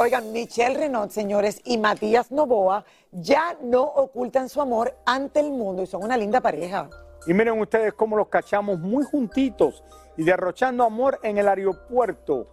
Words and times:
Oigan, 0.00 0.32
Michelle 0.32 0.78
Renaud, 0.78 1.10
señores, 1.10 1.60
y 1.62 1.76
Matías 1.76 2.32
Novoa 2.32 2.86
ya 3.12 3.58
no 3.62 3.82
ocultan 3.82 4.48
su 4.48 4.62
amor 4.62 4.96
ante 5.04 5.40
el 5.40 5.50
mundo 5.50 5.82
y 5.82 5.86
son 5.86 6.02
una 6.02 6.16
linda 6.16 6.40
pareja. 6.40 6.88
Y 7.26 7.34
miren 7.34 7.60
ustedes 7.60 7.92
cómo 7.92 8.16
los 8.16 8.28
cachamos 8.28 8.78
muy 8.78 9.04
juntitos 9.04 9.84
y 10.16 10.24
derrochando 10.24 10.84
amor 10.84 11.20
en 11.22 11.36
el 11.36 11.46
aeropuerto 11.46 12.46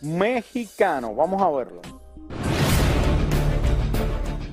mexicano. 0.00 1.14
Vamos 1.14 1.40
a 1.40 1.50
verlo. 1.50 1.82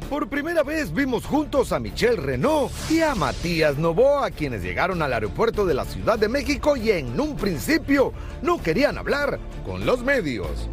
Por 0.07 0.29
primera 0.29 0.62
vez 0.62 0.94
vimos 0.94 1.25
juntos 1.25 1.72
a 1.72 1.79
Michelle 1.79 2.18
Renault 2.18 2.72
y 2.91 3.01
a 3.01 3.16
Matías 3.16 3.79
Novoa, 3.79 4.29
quienes 4.29 4.62
llegaron 4.62 5.01
al 5.01 5.13
aeropuerto 5.13 5.66
de 5.66 5.73
la 5.73 5.85
Ciudad 5.85 6.19
de 6.19 6.29
México 6.29 6.78
y 6.78 6.91
en 6.91 7.19
un 7.19 7.35
principio 7.35 8.13
no 8.44 8.62
querían 8.62 9.00
hablar 9.00 9.39
con 9.66 9.84
los 9.84 10.03
medios. 10.03 10.69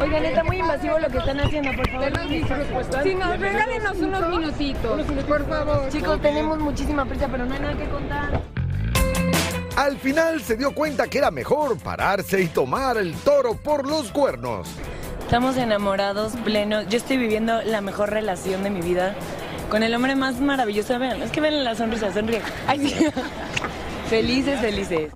Oigan, 0.00 0.24
está 0.24 0.44
muy 0.44 0.58
invasivo 0.58 0.98
lo 0.98 1.08
que 1.08 1.18
están 1.18 1.40
haciendo, 1.40 1.70
por 1.76 1.90
favor. 1.90 3.02
Si 3.02 3.14
nos 3.14 3.38
regálenos 3.38 3.98
unos 3.98 4.28
minutitos, 4.28 5.02
por 5.28 5.46
favor. 5.46 5.88
Chicos, 5.90 6.20
tenemos 6.22 6.58
muchísima 6.58 7.04
prisa, 7.04 7.28
pero 7.30 7.44
no 7.44 7.54
hay 7.54 7.60
nada 7.60 7.76
que 7.76 7.88
contar. 7.88 8.42
Al 9.76 9.98
final 9.98 10.40
se 10.40 10.56
dio 10.56 10.74
cuenta 10.74 11.06
que 11.06 11.18
era 11.18 11.30
mejor 11.30 11.78
pararse 11.78 12.40
y 12.40 12.48
tomar 12.48 12.96
el 12.96 13.14
toro 13.14 13.54
por 13.54 13.86
los 13.86 14.10
cuernos. 14.10 14.68
Estamos 15.20 15.56
enamorados, 15.56 16.32
plenos. 16.44 16.88
Yo 16.88 16.96
estoy 16.96 17.16
viviendo 17.16 17.62
la 17.62 17.80
mejor 17.80 18.10
relación 18.10 18.62
de 18.62 18.70
mi 18.70 18.80
vida 18.80 19.14
con 19.68 19.82
el 19.82 19.94
hombre 19.94 20.16
más 20.16 20.40
maravilloso. 20.40 20.98
Vean, 20.98 21.22
es 21.22 21.30
que 21.30 21.40
ven 21.40 21.62
la 21.62 21.74
sonrisa, 21.74 22.12
sonríe. 22.12 22.42
Ay, 22.66 22.88
sí. 22.88 23.06
felices, 24.08 24.60
felices. 24.60 25.12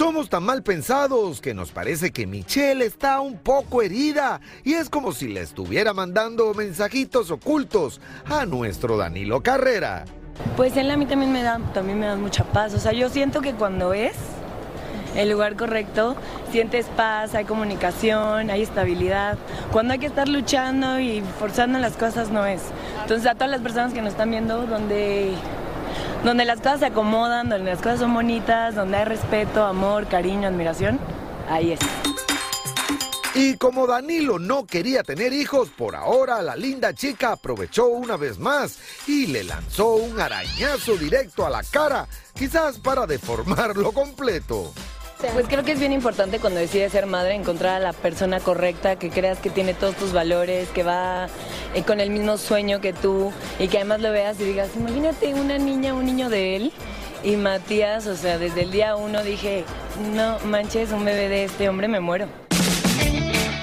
Somos 0.00 0.30
tan 0.30 0.44
mal 0.44 0.62
pensados 0.62 1.42
que 1.42 1.52
nos 1.52 1.72
parece 1.72 2.10
que 2.10 2.26
Michelle 2.26 2.86
está 2.86 3.20
un 3.20 3.36
poco 3.36 3.82
herida 3.82 4.40
y 4.64 4.72
es 4.72 4.88
como 4.88 5.12
si 5.12 5.28
le 5.28 5.42
estuviera 5.42 5.92
mandando 5.92 6.54
mensajitos 6.54 7.30
ocultos 7.30 8.00
a 8.24 8.46
nuestro 8.46 8.96
Danilo 8.96 9.42
Carrera. 9.42 10.06
Pues 10.56 10.74
él 10.78 10.90
a 10.90 10.96
mí 10.96 11.04
también 11.04 11.32
me 11.32 11.42
da, 11.42 11.60
también 11.74 12.00
me 12.00 12.06
da 12.06 12.16
mucha 12.16 12.44
paz. 12.44 12.72
O 12.72 12.78
sea, 12.78 12.92
yo 12.92 13.10
siento 13.10 13.42
que 13.42 13.52
cuando 13.52 13.92
es 13.92 14.14
el 15.16 15.28
lugar 15.28 15.54
correcto, 15.54 16.16
sientes 16.50 16.86
paz, 16.96 17.34
hay 17.34 17.44
comunicación, 17.44 18.48
hay 18.48 18.62
estabilidad. 18.62 19.36
Cuando 19.70 19.92
hay 19.92 19.98
que 19.98 20.06
estar 20.06 20.28
luchando 20.28 20.98
y 20.98 21.22
forzando 21.38 21.78
las 21.78 21.98
cosas 21.98 22.30
no 22.30 22.46
es. 22.46 22.62
Entonces 23.02 23.26
a 23.26 23.34
todas 23.34 23.50
las 23.50 23.60
personas 23.60 23.92
que 23.92 24.00
nos 24.00 24.12
están 24.12 24.30
viendo, 24.30 24.66
donde, 24.66 25.34
donde 26.24 26.44
las 26.44 26.58
cosas 26.58 26.80
se 26.80 26.86
acomodan, 26.86 27.48
donde 27.48 27.70
las 27.70 27.78
cosas 27.78 28.00
son 28.00 28.14
bonitas, 28.14 28.74
donde 28.74 28.98
hay 28.98 29.04
respeto, 29.04 29.64
amor, 29.64 30.06
cariño, 30.06 30.48
admiración, 30.48 30.98
ahí 31.48 31.72
es. 31.72 31.80
Y 33.34 33.56
como 33.56 33.86
Danilo 33.86 34.38
no 34.38 34.66
quería 34.66 35.02
tener 35.04 35.32
hijos, 35.32 35.68
por 35.70 35.94
ahora 35.94 36.42
la 36.42 36.56
linda 36.56 36.92
chica 36.92 37.32
aprovechó 37.32 37.86
una 37.86 38.16
vez 38.16 38.38
más 38.38 38.78
y 39.06 39.28
le 39.28 39.44
lanzó 39.44 39.94
un 39.94 40.20
arañazo 40.20 40.96
directo 40.96 41.46
a 41.46 41.50
la 41.50 41.62
cara, 41.62 42.08
quizás 42.34 42.78
para 42.78 43.06
deformarlo 43.06 43.92
completo. 43.92 44.72
Pues 45.34 45.46
creo 45.48 45.64
que 45.64 45.72
es 45.72 45.78
bien 45.78 45.92
importante 45.92 46.38
cuando 46.38 46.60
decides 46.60 46.92
ser 46.92 47.04
madre 47.04 47.34
encontrar 47.34 47.76
a 47.76 47.78
la 47.78 47.92
persona 47.92 48.40
correcta, 48.40 48.96
que 48.96 49.10
creas 49.10 49.38
que 49.38 49.50
tiene 49.50 49.74
todos 49.74 49.94
tus 49.94 50.12
valores, 50.12 50.68
que 50.70 50.82
va 50.82 51.28
eh, 51.74 51.82
con 51.82 52.00
el 52.00 52.08
mismo 52.08 52.38
sueño 52.38 52.80
que 52.80 52.94
tú 52.94 53.30
y 53.58 53.68
que 53.68 53.76
además 53.76 54.00
lo 54.00 54.12
veas 54.12 54.40
y 54.40 54.44
digas, 54.44 54.70
imagínate 54.76 55.34
una 55.34 55.58
niña, 55.58 55.92
un 55.92 56.06
niño 56.06 56.30
de 56.30 56.56
él. 56.56 56.72
Y 57.22 57.36
Matías, 57.36 58.06
o 58.06 58.16
sea, 58.16 58.38
desde 58.38 58.62
el 58.62 58.70
día 58.70 58.96
uno 58.96 59.22
dije, 59.22 59.64
no 60.14 60.38
manches, 60.46 60.90
un 60.90 61.04
bebé 61.04 61.28
de 61.28 61.44
este 61.44 61.68
hombre 61.68 61.86
me 61.86 62.00
muero. 62.00 62.49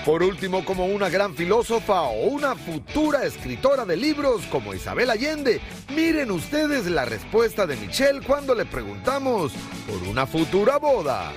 Por 0.08 0.24
último, 0.24 0.64
como 0.64 0.86
una 0.86 1.10
gran 1.10 1.36
filósofa 1.36 2.04
o 2.04 2.28
una 2.28 2.56
futura 2.56 3.26
escritora 3.26 3.84
de 3.84 3.98
libros 3.98 4.42
como 4.50 4.74
Isabel 4.74 5.10
Allende, 5.10 5.60
miren 5.94 6.32
ustedes 6.32 6.86
la 6.86 7.04
respuesta 7.04 7.68
de 7.68 7.76
Michelle 7.76 8.22
cuando 8.26 8.56
le 8.56 8.64
preguntamos 8.64 9.52
por 9.86 10.08
una 10.08 10.26
futura 10.26 10.78
boda. 10.78 11.34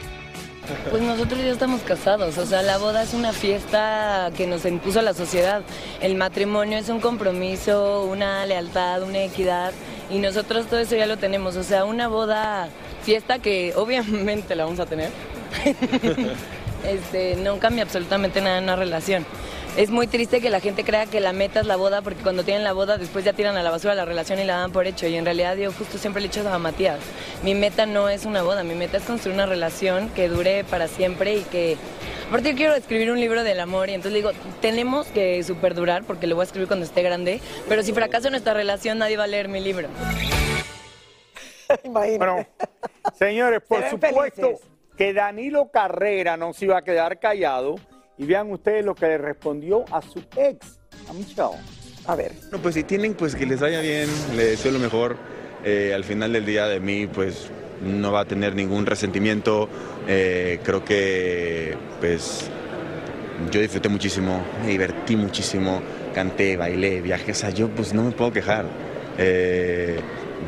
Pues 0.89 1.03
nosotros 1.03 1.41
ya 1.41 1.51
estamos 1.51 1.81
casados, 1.81 2.39
o 2.39 2.47
sea, 2.47 2.63
la 2.63 2.79
boda 2.79 3.03
es 3.03 3.13
una 3.13 3.33
fiesta 3.33 4.31
que 4.37 4.47
nos 4.47 4.65
impuso 4.65 5.03
la 5.03 5.15
sociedad. 5.15 5.63
El 6.01 6.15
matrimonio 6.15 6.79
es 6.79 6.89
un 6.91 7.01
compromiso, 7.01 8.05
una 8.05 8.47
lealtad, 8.47 9.03
una 9.03 9.25
equidad, 9.25 9.73
y 10.11 10.21
nosotros 10.21 10.67
todo 10.69 10.79
eso 10.79 10.95
ya 10.95 11.07
lo 11.07 11.17
tenemos, 11.17 11.57
o 11.57 11.65
sea, 11.65 11.85
una 11.85 12.07
boda, 12.07 12.69
fiesta 13.03 13.41
que 13.41 13.73
obviamente 13.75 14.55
la 14.55 14.63
vamos 14.63 14.79
a 14.79 14.87
tener. 14.87 15.11
este, 16.87 17.37
no 17.37 17.59
cambia 17.59 17.83
absolutamente 17.83 18.41
nada 18.41 18.59
en 18.59 18.65
una 18.65 18.77
relación. 18.77 19.25
Es 19.77 19.91
muy 19.91 20.09
triste 20.09 20.41
que 20.41 20.51
la 20.51 20.59
gente 20.59 20.83
crea 20.83 21.07
que 21.07 21.21
la 21.21 21.33
meta 21.33 21.61
es 21.61 21.67
la 21.67 21.77
boda, 21.77 22.03
porque 22.03 22.23
cuando 22.23 22.43
tienen 22.43 22.65
la 22.65 22.73
boda 22.73 22.99
después 22.99 23.25
ya 23.25 23.33
tiran 23.33 23.57
a 23.57 23.63
la 23.63 23.71
basura 23.71 23.95
la 23.95 24.05
relación 24.05 24.41
y 24.41 24.45
la 24.45 24.57
dan 24.57 24.73
por 24.73 24.87
hecho. 24.87 25.07
Y 25.07 25.15
en 25.17 25.25
realidad 25.25 25.57
yo 25.57 25.73
justo 25.73 25.97
siempre 25.97 26.21
le 26.21 26.27
he 26.27 26.31
dicho 26.31 26.49
a 26.49 26.59
Matías, 26.59 26.99
mi 27.45 27.55
meta 27.55 27.87
no 27.87 28.09
es 28.09 28.25
una 28.25 28.43
boda, 28.43 28.65
mi 28.65 28.75
meta 28.75 28.97
es 28.97 29.05
construir 29.05 29.35
una 29.35 29.47
relación 29.47 30.09
que 30.11 30.29
dure 30.29 30.65
para 30.65 30.89
siempre 30.89 31.37
y 31.37 31.43
que... 31.43 31.77
Aparte 32.29 32.51
yo 32.51 32.57
quiero 32.57 32.75
escribir 32.75 33.11
un 33.11 33.21
libro 33.21 33.43
del 33.43 33.59
amor 33.59 33.91
y 33.91 33.95
entonces 33.95 34.13
le 34.13 34.19
digo, 34.19 34.31
tenemos 34.61 35.07
que 35.09 35.43
superdurar 35.43 36.05
porque 36.05 36.27
lo 36.27 36.37
voy 36.37 36.43
a 36.43 36.47
escribir 36.47 36.69
cuando 36.69 36.87
esté 36.87 37.03
grande, 37.03 37.41
pero 37.69 37.83
si 37.83 37.93
fracasa 37.93 38.31
nuestra 38.31 38.55
relación 38.55 38.99
nadie 38.99 39.17
va 39.17 39.25
a 39.25 39.29
leer 39.29 39.49
mi 39.49 39.61
libro. 39.61 39.89
Bueno, 41.85 42.45
señores, 43.17 43.63
por 43.63 43.83
Se 43.83 43.91
supuesto 43.91 44.43
felices. 44.43 44.70
Que 45.01 45.15
Danilo 45.15 45.71
Carrera 45.73 46.37
no 46.37 46.53
se 46.53 46.67
iba 46.67 46.77
a 46.77 46.83
quedar 46.83 47.19
callado 47.19 47.77
y 48.19 48.27
vean 48.27 48.53
ustedes 48.53 48.85
lo 48.85 48.95
que 48.95 49.07
le 49.07 49.17
respondió 49.17 49.83
a 49.91 50.03
su 50.03 50.23
ex, 50.37 50.79
a 51.09 51.15
Michelle. 51.15 51.57
A 52.05 52.15
ver. 52.15 52.33
No, 52.53 52.59
pues 52.59 52.75
si 52.75 52.83
tienen, 52.83 53.15
pues 53.15 53.35
que 53.35 53.47
les 53.47 53.59
vaya 53.61 53.81
bien, 53.81 54.11
les 54.37 54.51
deseo 54.51 54.73
lo 54.73 54.79
mejor. 54.79 55.17
Eh, 55.65 55.93
al 55.95 56.05
final 56.05 56.35
del 56.35 56.45
día 56.45 56.67
de 56.67 56.81
mí, 56.81 57.07
pues 57.07 57.51
no 57.81 58.13
va 58.13 58.21
a 58.21 58.25
tener 58.27 58.55
ningún 58.55 58.85
resentimiento. 58.85 59.71
Eh, 60.07 60.61
creo 60.63 60.85
que, 60.85 61.79
pues, 61.99 62.51
yo 63.51 63.59
disfruté 63.59 63.89
muchísimo, 63.89 64.45
me 64.61 64.69
divertí 64.69 65.17
muchísimo, 65.17 65.81
canté, 66.15 66.59
bailé, 66.59 67.01
viajé, 67.01 67.33
o 67.33 67.35
sea, 67.35 67.49
yo 67.49 67.71
pues 67.71 67.95
no 67.95 68.03
me 68.03 68.11
puedo 68.11 68.35
quejar. 68.35 68.67
Eh, 69.17 69.99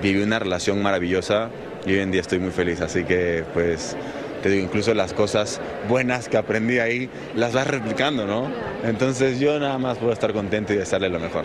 viví 0.02 0.22
una 0.22 0.38
relación 0.38 0.82
maravillosa 0.82 1.48
y 1.87 1.94
hoy 1.94 2.00
en 2.00 2.10
día 2.10 2.20
estoy 2.20 2.38
muy 2.38 2.50
feliz, 2.50 2.82
así 2.82 3.02
que 3.05 3.44
pues 3.55 3.96
te 4.43 4.49
digo, 4.49 4.65
incluso 4.65 4.93
las 4.93 5.15
cosas 5.15 5.61
buenas 5.89 6.29
que 6.29 6.37
aprendí 6.37 6.79
ahí 6.79 7.09
las 7.35 7.53
vas 7.53 7.67
replicando, 7.67 8.27
¿no? 8.27 8.50
Entonces 8.83 9.39
yo 9.39 9.59
nada 9.59 9.79
más 9.79 9.99
puedo 9.99 10.12
estar 10.12 10.33
contento 10.33 10.73
y 10.73 10.77
desearle 10.77 11.09
lo 11.09 11.21
mejor. 11.21 11.44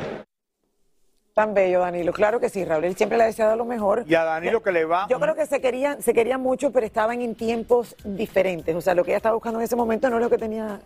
Tan 1.34 1.54
bello, 1.54 1.82
Danilo. 1.82 2.14
Claro 2.14 2.40
que 2.40 2.50
sí, 2.50 2.66
Raúl. 2.66 2.86
Él 2.86 2.96
siempre 2.96 3.16
le 3.16 3.26
ha 3.26 3.28
deseado 3.28 3.56
lo 3.56 3.64
mejor. 3.64 4.06
Y 4.08 4.16
a 4.16 4.24
Danilo 4.24 4.64
que 4.64 4.72
le 4.72 4.86
va. 4.86 5.06
Yo 5.08 5.20
creo 5.20 5.36
que 5.36 5.46
se 5.46 5.62
querían, 5.62 6.02
se 6.02 6.12
querían 6.12 6.42
mucho, 6.42 6.72
pero 6.72 6.84
estaban 6.84 7.22
en 7.22 7.36
tiempos 7.36 7.96
diferentes. 8.04 8.76
O 8.76 8.82
sea, 8.82 8.96
lo 8.96 9.04
que 9.04 9.12
ella 9.12 9.18
estaba 9.18 9.36
buscando 9.36 9.60
en 9.60 9.66
ese 9.66 9.76
momento 9.76 10.10
no 10.10 10.16
es 10.16 10.24
lo 10.24 10.32
que 10.32 10.40
tenía. 10.40 10.80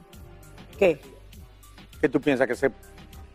¿Qué? 0.78 1.00
¿Qué 2.02 2.10
tú 2.10 2.20
piensas? 2.20 2.48
¿Que 2.48 2.56
se, 2.56 2.70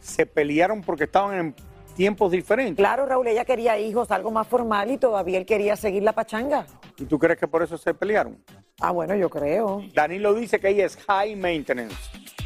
se 0.01 0.27
pelearon 0.27 0.83
porque 0.83 1.05
estaban 1.05 1.39
en 1.39 1.55
tiempos 1.95 2.31
diferentes? 2.31 2.77
Claro, 2.77 3.07
Raúl, 3.07 3.27
ella 3.29 3.47
quería 3.47 3.79
hijos, 3.79 4.11
algo 4.11 4.31
más 4.31 4.47
formal 4.47 4.91
y 4.91 4.99
todavía 4.99 5.39
él 5.39 5.47
quería 5.47 5.75
seguir 5.75 6.03
la 6.03 6.13
pachanga. 6.13 6.67
¿Y 6.99 7.07
tú 7.07 7.19
crees 7.19 7.39
que 7.39 7.49
por 7.49 7.63
eso 7.63 7.79
se 7.79 7.95
pelearon? 7.95 8.37
Ah, 8.81 8.91
bueno, 8.91 9.15
yo 9.17 9.31
creo. 9.31 9.83
Danilo 9.95 10.35
dice 10.35 10.61
que 10.61 10.69
ella 10.69 10.85
es 10.85 10.99
high 11.09 11.35
maintenance. 11.35 11.97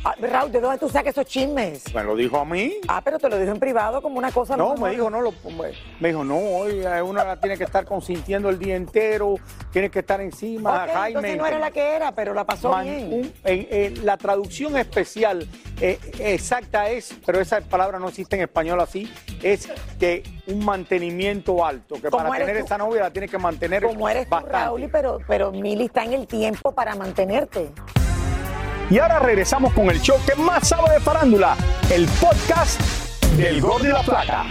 Ah, 0.02 0.14
Raúl, 0.18 0.50
¿de 0.50 0.60
dónde 0.60 0.78
tú 0.78 0.88
sacas 0.88 1.12
esos 1.12 1.26
chismes? 1.26 1.94
Me 1.94 2.02
lo 2.02 2.16
dijo 2.16 2.38
a 2.38 2.44
mí. 2.46 2.76
Ah, 2.88 3.02
pero 3.04 3.18
te 3.18 3.28
lo 3.28 3.38
dijo 3.38 3.52
en 3.52 3.60
privado 3.60 4.00
como 4.00 4.16
una 4.16 4.32
cosa. 4.32 4.56
No, 4.56 4.74
me 4.74 4.90
dijo, 4.92 5.10
no, 5.10 5.20
lo, 5.20 5.30
me 6.00 6.08
dijo, 6.08 6.24
no, 6.24 6.38
hoy 6.38 6.80
uno 7.04 7.22
la 7.22 7.38
tiene 7.38 7.58
que 7.58 7.64
estar 7.64 7.84
consintiendo 7.84 8.48
el 8.48 8.58
día 8.58 8.76
entero, 8.76 9.34
tiene 9.70 9.90
que 9.90 9.98
estar 9.98 10.22
encima. 10.22 10.84
Ok, 10.84 10.90
entonces 11.08 11.36
no 11.36 11.44
era 11.46 11.58
la 11.58 11.70
que 11.70 11.96
era, 11.96 12.12
pero 12.12 12.32
la 12.32 12.44
pasó 12.44 12.70
Man- 12.70 12.84
bien. 12.86 13.32
un- 13.44 14.04
la 14.06 14.16
traducción 14.16 14.78
especial 14.78 15.46
eh, 15.82 15.98
exacta 16.18 16.88
es, 16.88 17.14
pero 17.26 17.38
esa 17.40 17.60
palabra 17.60 17.98
no 17.98 18.08
existe 18.08 18.36
en 18.36 18.42
español 18.42 18.80
así, 18.80 19.12
es 19.42 19.68
que 19.98 20.22
un 20.46 20.64
mantenimiento 20.64 21.64
alto, 21.64 21.96
que 22.00 22.08
¿Cómo 22.08 22.24
para 22.28 22.38
tener 22.44 22.58
tú? 22.60 22.64
esa 22.64 22.78
novia 22.78 23.02
la 23.02 23.10
tiene 23.10 23.28
que 23.28 23.38
mantener 23.38 23.82
Como 23.82 24.08
eres 24.08 24.24
tú, 24.24 24.30
bastante. 24.30 24.56
Raúl, 24.56 24.88
pero, 24.90 25.18
pero 25.26 25.52
Mili 25.52 25.84
está 25.86 26.04
en 26.04 26.14
el 26.14 26.26
tiempo 26.26 26.72
para 26.72 26.94
mantenerte. 26.94 27.70
Y 28.90 28.98
ahora 28.98 29.20
regresamos 29.20 29.72
con 29.72 29.88
el 29.88 30.00
show 30.00 30.16
que 30.26 30.34
más 30.34 30.68
sabe 30.68 30.94
de 30.94 30.98
farándula, 30.98 31.56
el 31.92 32.08
podcast 32.20 32.80
del 33.36 33.60
Gol 33.60 33.82
de 33.82 33.90
la 33.90 34.02
Plata. 34.02 34.46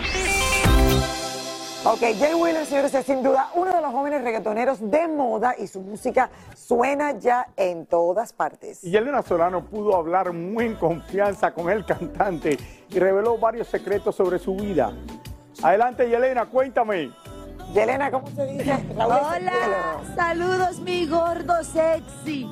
Ok, 1.84 2.00
Jay 2.18 2.34
Wheeler, 2.34 2.66
señores, 2.66 2.94
es 2.94 3.06
sin 3.06 3.22
duda 3.22 3.50
uno 3.56 3.76
de 3.76 3.82
los 3.82 3.92
jóvenes 3.92 4.24
reggaetoneros 4.24 4.90
de 4.90 5.10
moda 5.10 5.56
y 5.58 5.68
su 5.68 5.82
música 5.82 6.30
suena 6.56 7.20
ya 7.20 7.48
en 7.58 7.86
todas 7.86 8.32
partes. 8.32 8.82
Y 8.82 8.96
Elena 8.96 9.24
Solano 9.24 9.66
pudo 9.66 9.98
hablar 9.98 10.32
muy 10.32 10.68
en 10.68 10.76
confianza 10.76 11.52
con 11.52 11.70
el 11.70 11.86
cantante 11.86 12.58
y 12.90 12.98
reveló 12.98 13.38
varios 13.38 13.68
secretos 13.68 14.16
sobre 14.16 14.40
su 14.40 14.56
vida. 14.56 14.94
Adelante, 15.62 16.10
Yelena, 16.10 16.46
cuéntame. 16.46 17.12
Yelena, 17.74 18.10
¿cómo 18.10 18.28
se 18.28 18.46
dice? 18.46 18.74
Hola, 18.96 20.00
saludos 20.16 20.80
mi 20.80 21.06
gordo 21.08 21.62
sexy. 21.62 22.50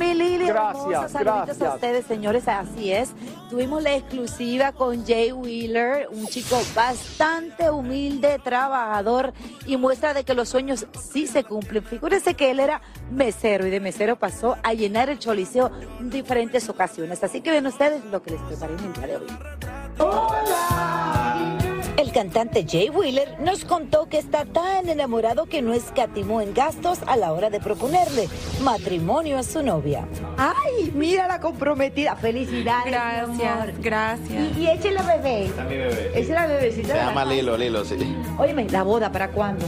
Mi 0.00 0.14
Lili 0.14 0.46
Gracias, 0.46 0.82
hermosa, 0.82 1.08
saluditos 1.10 1.58
gracias. 1.58 1.62
a 1.62 1.74
ustedes, 1.74 2.06
señores, 2.06 2.48
así 2.48 2.90
es. 2.90 3.10
Tuvimos 3.50 3.82
la 3.82 3.94
exclusiva 3.94 4.72
con 4.72 5.04
Jay 5.06 5.30
Wheeler, 5.30 6.08
un 6.10 6.26
chico 6.26 6.58
bastante 6.74 7.68
humilde, 7.68 8.38
trabajador 8.42 9.34
y 9.66 9.76
muestra 9.76 10.14
de 10.14 10.24
que 10.24 10.32
los 10.32 10.48
sueños 10.48 10.86
sí 11.12 11.26
se 11.26 11.44
cumplen. 11.44 11.84
Figúrense 11.84 12.32
que 12.32 12.50
él 12.50 12.60
era 12.60 12.80
mesero 13.10 13.66
y 13.66 13.70
de 13.70 13.78
mesero 13.78 14.16
pasó 14.16 14.56
a 14.62 14.72
llenar 14.72 15.10
el 15.10 15.18
choliseo 15.18 15.70
en 15.98 16.08
diferentes 16.08 16.70
ocasiones. 16.70 17.22
Así 17.22 17.42
que 17.42 17.50
ven 17.50 17.66
ustedes 17.66 18.02
lo 18.06 18.22
que 18.22 18.30
les 18.30 18.40
preparé 18.40 18.72
en 18.72 18.84
el 18.84 18.92
día 18.94 19.06
de 19.06 19.16
hoy. 19.16 19.26
El 20.00 20.39
cantante 22.30 22.64
Jay 22.68 22.90
Wheeler 22.90 23.40
nos 23.40 23.64
contó 23.64 24.08
que 24.08 24.18
está 24.18 24.44
tan 24.44 24.88
enamorado 24.88 25.46
que 25.46 25.62
no 25.62 25.72
escatimó 25.72 26.40
en 26.40 26.54
gastos 26.54 27.00
a 27.08 27.16
la 27.16 27.32
hora 27.32 27.50
de 27.50 27.58
proponerle 27.58 28.28
matrimonio 28.62 29.36
a 29.36 29.42
su 29.42 29.64
novia. 29.64 30.06
¡Ay, 30.36 30.92
mira 30.94 31.26
la 31.26 31.40
comprometida! 31.40 32.14
¡Felicidades! 32.14 32.92
Gracias, 32.92 33.80
gracias. 33.80 34.56
Y, 34.56 34.60
y 34.60 34.68
eche 34.68 34.92
la 34.92 35.02
bebé. 35.02 35.50
mi 35.68 35.76
bebé. 35.76 36.12
Eche 36.14 36.32
la 36.32 36.46
bebecita. 36.46 36.88
Se 36.88 36.94
llama. 36.94 37.24
Lilo, 37.24 37.56
Lilo, 37.56 37.84
sí. 37.84 37.96
Óyeme, 38.38 38.68
¿la 38.68 38.84
boda 38.84 39.10
para 39.10 39.30
cuándo? 39.32 39.66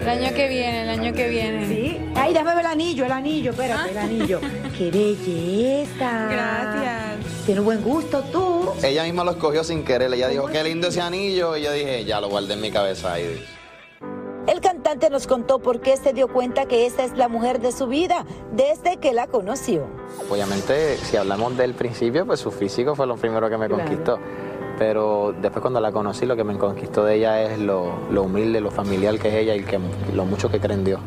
El 0.00 0.08
año 0.08 0.34
que 0.34 0.48
viene, 0.48 0.82
el 0.82 0.88
año 0.88 1.12
que 1.12 1.28
viene. 1.28 1.68
¿Sí? 1.68 2.00
Ay, 2.16 2.32
déjame 2.32 2.56
ver 2.56 2.64
el 2.64 2.72
anillo, 2.72 3.04
el 3.04 3.12
anillo, 3.12 3.52
espérate, 3.52 3.90
el 3.92 3.98
anillo. 3.98 4.40
¡Qué 4.76 4.90
belleza! 4.90 6.28
Gracias. 6.28 7.11
Tienes 7.46 7.64
buen 7.64 7.82
gusto 7.82 8.22
tú. 8.32 8.70
Ella 8.82 9.02
misma 9.02 9.24
lo 9.24 9.32
escogió 9.32 9.64
sin 9.64 9.84
querer. 9.84 10.12
Ella 10.12 10.28
dijo, 10.28 10.46
qué 10.46 10.62
lindo 10.62 10.88
ese 10.88 11.00
anillo. 11.00 11.56
Y 11.56 11.62
yo 11.62 11.72
dije, 11.72 12.04
ya 12.04 12.20
lo 12.20 12.28
guardé 12.28 12.54
en 12.54 12.60
mi 12.60 12.70
cabeza 12.70 13.14
ahí. 13.14 13.44
El 14.46 14.60
cantante 14.60 15.08
nos 15.10 15.26
contó 15.26 15.60
por 15.60 15.80
qué 15.80 15.96
se 15.96 16.12
dio 16.12 16.28
cuenta 16.28 16.66
que 16.66 16.86
esta 16.86 17.04
es 17.04 17.16
la 17.16 17.28
mujer 17.28 17.60
de 17.60 17.70
su 17.72 17.86
vida 17.86 18.24
desde 18.52 18.96
que 18.98 19.12
la 19.12 19.26
conoció. 19.28 19.86
Obviamente, 20.30 20.96
si 20.98 21.16
hablamos 21.16 21.56
del 21.56 21.74
principio, 21.74 22.26
pues 22.26 22.40
su 22.40 22.50
físico 22.50 22.94
fue 22.94 23.06
lo 23.06 23.16
primero 23.16 23.48
que 23.48 23.56
me 23.56 23.66
Claro. 23.68 23.84
conquistó. 23.84 24.18
Pero 24.78 25.32
después 25.40 25.60
cuando 25.62 25.80
la 25.80 25.92
conocí, 25.92 26.26
lo 26.26 26.34
que 26.34 26.42
me 26.44 26.56
conquistó 26.58 27.04
de 27.04 27.16
ella 27.16 27.42
es 27.42 27.58
lo, 27.58 27.92
lo 28.10 28.22
humilde, 28.24 28.60
lo 28.60 28.70
familiar 28.70 29.16
que 29.18 29.28
es 29.28 29.34
ella 29.34 29.54
y 29.54 29.62
que, 29.62 29.78
lo 30.12 30.24
mucho 30.24 30.50
que 30.50 30.58
cree 30.58 30.76
en 30.76 30.84
Dios. 30.84 31.00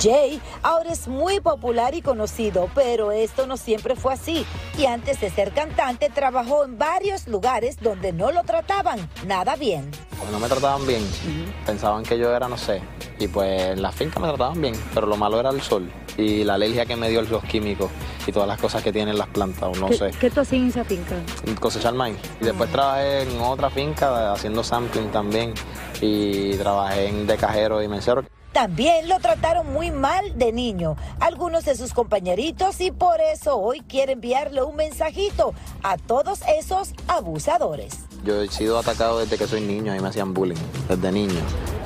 Jay 0.00 0.40
ahora 0.62 0.92
es 0.92 1.08
muy 1.08 1.40
popular 1.40 1.94
y 1.94 2.02
conocido, 2.02 2.68
pero 2.74 3.12
esto 3.12 3.46
no 3.46 3.56
siempre 3.56 3.96
fue 3.96 4.12
así. 4.12 4.44
Y 4.78 4.86
antes 4.86 5.20
de 5.20 5.30
ser 5.30 5.52
cantante, 5.52 6.10
trabajó 6.10 6.64
en 6.64 6.78
varios 6.78 7.26
lugares 7.28 7.78
donde 7.80 8.12
no 8.12 8.32
lo 8.32 8.42
trataban 8.42 9.08
nada 9.26 9.56
bien. 9.56 9.90
Cuando 10.18 10.38
no 10.38 10.40
me 10.40 10.48
trataban 10.48 10.86
bien, 10.86 11.02
pensaban 11.64 12.02
que 12.02 12.18
yo 12.18 12.34
era, 12.34 12.48
no 12.48 12.56
sé. 12.56 12.82
Y 13.18 13.28
pues 13.28 13.62
en 13.62 13.82
la 13.82 13.92
finca 13.92 14.20
me 14.20 14.28
trataban 14.28 14.60
bien, 14.60 14.74
pero 14.92 15.06
lo 15.06 15.16
malo 15.16 15.40
era 15.40 15.50
el 15.50 15.60
sol 15.62 15.90
y 16.18 16.44
la 16.44 16.54
alergia 16.54 16.86
que 16.86 16.96
me 16.96 17.08
dio 17.08 17.22
los 17.22 17.44
químicos 17.44 17.90
y 18.26 18.32
todas 18.32 18.48
las 18.48 18.58
cosas 18.58 18.82
que 18.82 18.92
tienen 18.92 19.18
las 19.18 19.28
plantas, 19.28 19.64
o 19.64 19.72
no 19.78 19.92
sé. 19.92 20.10
¿Qué 20.18 20.30
tú 20.30 20.40
hacías 20.40 20.62
en 20.62 20.68
esa 20.68 20.84
finca? 20.84 21.16
cosechar 21.60 21.94
maíz. 21.94 22.16
Y 22.40 22.44
después 22.44 22.70
trabajé 22.70 23.22
en 23.22 23.40
otra 23.40 23.70
finca 23.70 24.32
haciendo 24.32 24.62
sampling 24.62 25.10
también 25.10 25.54
y 26.00 26.54
trabajé 26.56 27.08
en 27.08 27.26
de 27.26 27.36
cajero 27.36 27.82
y 27.82 27.88
mesero. 27.88 28.24
También 28.56 29.06
lo 29.06 29.20
trataron 29.20 29.70
muy 29.70 29.90
mal 29.90 30.38
de 30.38 30.50
niño, 30.50 30.96
algunos 31.20 31.66
de 31.66 31.76
sus 31.76 31.92
compañeritos, 31.92 32.80
y 32.80 32.90
por 32.90 33.20
eso 33.20 33.58
hoy 33.58 33.82
quiere 33.82 34.12
enviarle 34.12 34.62
un 34.62 34.76
mensajito 34.76 35.52
a 35.82 35.98
todos 35.98 36.40
esos 36.58 36.94
abusadores. 37.06 37.92
Yo 38.24 38.40
he 38.40 38.48
sido 38.48 38.78
atacado 38.78 39.18
desde 39.18 39.36
que 39.36 39.46
soy 39.46 39.60
niño 39.60 39.94
y 39.94 40.00
me 40.00 40.08
hacían 40.08 40.32
bullying, 40.32 40.56
desde 40.88 41.12
niño. 41.12 41.42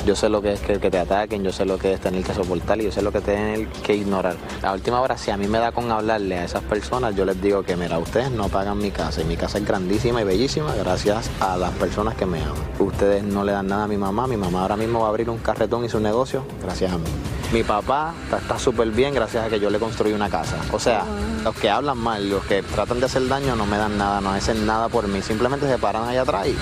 Yo 0.06 0.16
sé 0.16 0.28
lo 0.30 0.40
que 0.40 0.54
es 0.54 0.60
que, 0.60 0.80
que 0.80 0.90
te 0.90 0.98
ataquen, 0.98 1.44
yo 1.44 1.52
sé 1.52 1.64
lo 1.66 1.78
que 1.78 1.92
es 1.92 2.00
tener 2.00 2.24
que 2.24 2.32
soportar 2.32 2.80
y 2.80 2.84
yo 2.84 2.92
sé 2.92 3.02
lo 3.02 3.12
que 3.12 3.20
tener 3.20 3.68
que 3.68 3.94
ignorar. 3.94 4.34
A 4.62 4.72
última 4.72 5.00
hora, 5.00 5.18
si 5.18 5.30
a 5.30 5.36
mí 5.36 5.46
me 5.46 5.58
da 5.58 5.72
con 5.72 5.90
hablarle 5.92 6.38
a 6.38 6.44
esas 6.44 6.62
personas, 6.62 7.14
yo 7.14 7.24
les 7.26 7.40
digo 7.42 7.62
que, 7.62 7.76
mira, 7.76 7.98
ustedes 7.98 8.30
no 8.30 8.48
pagan 8.48 8.78
mi 8.78 8.90
casa 8.90 9.20
y 9.20 9.24
mi 9.24 9.36
casa 9.36 9.58
es 9.58 9.64
grandísima 9.66 10.22
y 10.22 10.24
bellísima 10.24 10.74
gracias 10.74 11.30
a 11.40 11.56
las 11.58 11.70
personas 11.72 12.14
que 12.14 12.24
me 12.24 12.40
aman. 12.42 12.54
Ustedes 12.78 13.22
no 13.22 13.44
le 13.44 13.52
dan 13.52 13.66
nada 13.66 13.84
a 13.84 13.88
mi 13.88 13.98
mamá, 13.98 14.26
mi 14.26 14.36
mamá 14.38 14.62
ahora 14.62 14.76
mismo 14.76 15.00
va 15.00 15.06
a 15.06 15.08
abrir 15.10 15.28
un 15.28 15.38
carretón 15.38 15.84
y 15.84 15.88
su 15.90 16.00
negocio 16.00 16.44
gracias 16.62 16.92
a 16.92 16.96
mí. 16.98 17.04
Mi 17.52 17.62
papá 17.64 18.14
está- 18.24 18.38
está 18.38 18.58
súper 18.58 18.88
bien 18.90 19.12
gracias 19.12 19.44
a 19.44 19.48
que 19.48 19.58
yo 19.60 19.70
le 19.70 19.78
construí 19.78 20.12
una 20.12 20.30
casa. 20.30 20.56
O 20.72 20.78
sea, 20.78 21.04
los 21.44 21.54
que 21.56 21.68
hablan 21.68 21.98
mal, 21.98 22.30
los 22.30 22.44
que 22.46 22.62
tratan 22.62 23.00
de 23.00 23.06
hacer 23.06 23.26
daño 23.28 23.54
no 23.56 23.66
me 23.66 23.76
dan 23.76 23.98
nada, 23.98 24.20
no 24.20 24.30
hacen 24.30 24.64
nada 24.66 24.88
por 24.88 25.08
mí, 25.08 25.20
simplemente 25.20 25.68
se 25.68 25.76
paran 25.76 26.08
allá 26.08 26.22
atrás 26.22 26.46
y 26.46 26.56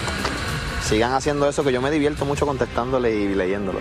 sigan 0.88 1.12
haciendo 1.12 1.46
eso 1.46 1.62
que 1.62 1.70
yo 1.70 1.82
me 1.82 1.90
divierto 1.90 2.24
mucho 2.24 2.46
contestándole 2.46 3.14
y 3.14 3.34
leyéndolo. 3.34 3.78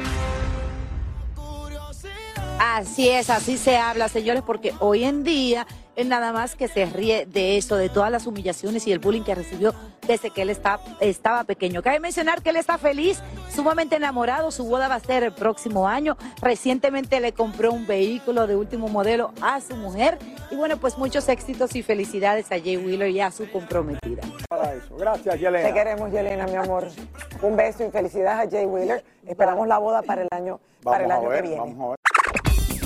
Así 2.78 3.10
es, 3.10 3.32
así 3.32 3.58
se 3.58 3.76
habla, 3.76 4.08
señores, 4.08 4.44
porque 4.46 4.72
hoy 4.80 5.04
en 5.04 5.24
día 5.24 5.66
él 5.96 6.10
nada 6.10 6.32
más 6.32 6.56
que 6.56 6.68
se 6.68 6.86
ríe 6.86 7.26
de 7.26 7.58
eso, 7.58 7.76
de 7.76 7.90
todas 7.90 8.12
las 8.12 8.28
humillaciones 8.28 8.86
y 8.86 8.92
el 8.92 9.00
bullying 9.00 9.24
que 9.24 9.34
recibió 9.34 9.74
desde 10.06 10.30
que 10.30 10.44
él 10.44 10.52
está, 10.52 10.80
estaba 11.00 11.44
pequeño. 11.44 11.82
Cabe 11.82 12.00
mencionar 12.00 12.44
que 12.44 12.52
él 12.52 12.56
está 12.56 12.78
feliz, 12.78 13.20
sumamente 13.50 13.96
enamorado, 13.96 14.52
su 14.52 14.64
boda 14.64 14.88
va 14.88 14.94
a 14.94 15.00
ser 15.00 15.24
el 15.24 15.34
próximo 15.34 15.88
año. 15.88 16.18
Recientemente 16.40 17.20
le 17.20 17.34
compró 17.34 17.72
un 17.72 17.88
vehículo 17.88 18.46
de 18.46 18.56
último 18.56 18.90
modelo 18.90 19.32
a 19.42 19.60
su 19.60 19.76
mujer 19.76 20.20
y 20.52 20.56
bueno, 20.56 20.78
pues 20.78 21.00
muchos 21.00 21.28
éxitos 21.30 21.76
y 21.76 21.82
felicidades 21.82 22.46
a 22.52 22.60
Jay 22.60 22.78
Wheeler 22.78 23.10
y 23.10 23.22
a 23.22 23.32
su 23.32 23.50
comprometida. 23.50 24.22
Para 24.48 24.76
eso. 24.76 24.96
Gracias, 24.98 25.34
Te 25.34 25.42
Yelena. 25.42 25.74
queremos, 25.74 26.12
Yelena, 26.12 26.46
mi 26.46 26.58
amor. 26.58 26.90
Un 27.42 27.56
beso 27.56 27.84
y 27.84 27.90
felicidades 27.90 28.48
a 28.48 28.52
Jay 28.52 28.68
Wheeler. 28.68 29.04
Esperamos 29.26 29.68
la 29.68 29.80
boda 29.80 30.04
para 30.04 30.22
el 30.22 30.28
año, 30.30 30.60
para 30.84 31.06
el 31.06 31.12
año 31.12 31.26
a 31.26 31.30
ver, 31.30 31.42
que 31.42 31.48
viene. 31.50 31.60
vamos 31.60 31.80
a 31.80 31.90
ver. 31.90 31.98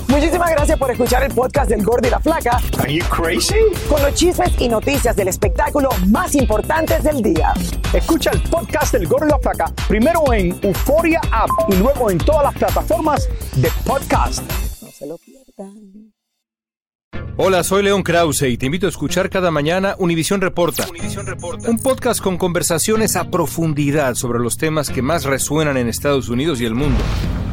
Muchísimas 0.08 0.50
gracias 0.50 0.78
por 0.78 0.90
escuchar 0.90 1.22
el 1.24 1.32
podcast 1.34 1.70
del 1.70 1.82
Gordo 1.82 2.06
y 2.06 2.10
la 2.10 2.20
Flaca. 2.20 2.60
Are 2.78 2.92
you 2.92 3.04
crazy? 3.06 3.54
Con 3.88 4.02
los 4.02 4.14
chismes 4.14 4.52
y 4.58 4.68
noticias 4.68 5.16
del 5.16 5.28
espectáculo 5.28 5.88
más 6.08 6.34
importantes 6.34 7.02
del 7.02 7.22
día. 7.22 7.52
Escucha 7.92 8.30
el 8.30 8.42
podcast 8.42 8.92
del 8.92 9.06
Gordo 9.06 9.26
y 9.26 9.30
la 9.30 9.38
Flaca 9.38 9.72
primero 9.88 10.32
en 10.32 10.58
Euforia 10.62 11.20
App 11.30 11.50
y 11.68 11.76
luego 11.76 12.10
en 12.10 12.18
todas 12.18 12.44
las 12.44 12.54
plataformas 12.54 13.28
de 13.56 13.70
podcast. 13.86 14.42
No 14.82 14.90
se 14.90 15.06
lo 15.06 15.18
pierdan. 15.18 16.12
Hola, 17.38 17.64
soy 17.64 17.82
León 17.82 18.02
Krause 18.02 18.42
y 18.42 18.58
te 18.58 18.66
invito 18.66 18.86
a 18.86 18.90
escuchar 18.90 19.30
cada 19.30 19.50
mañana 19.50 19.96
Univisión 19.98 20.42
Reporta, 20.42 20.86
un 21.66 21.78
podcast 21.78 22.20
con 22.20 22.36
conversaciones 22.36 23.16
a 23.16 23.30
profundidad 23.30 24.16
sobre 24.16 24.38
los 24.38 24.58
temas 24.58 24.90
que 24.90 25.00
más 25.00 25.24
resuenan 25.24 25.78
en 25.78 25.88
Estados 25.88 26.28
Unidos 26.28 26.60
y 26.60 26.66
el 26.66 26.74
mundo. 26.74 27.00